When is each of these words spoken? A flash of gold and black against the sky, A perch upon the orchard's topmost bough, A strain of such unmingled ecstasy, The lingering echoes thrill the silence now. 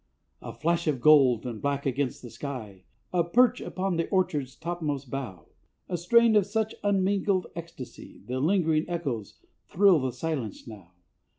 A 0.41 0.51
flash 0.51 0.87
of 0.87 0.99
gold 0.99 1.45
and 1.45 1.61
black 1.61 1.85
against 1.85 2.23
the 2.23 2.31
sky, 2.31 2.85
A 3.13 3.23
perch 3.23 3.61
upon 3.61 3.97
the 3.97 4.09
orchard's 4.09 4.55
topmost 4.55 5.11
bough, 5.11 5.49
A 5.87 5.95
strain 5.95 6.35
of 6.35 6.47
such 6.47 6.73
unmingled 6.83 7.45
ecstasy, 7.55 8.19
The 8.25 8.39
lingering 8.39 8.89
echoes 8.89 9.35
thrill 9.67 9.99
the 9.99 10.11
silence 10.11 10.65
now. 10.65 10.93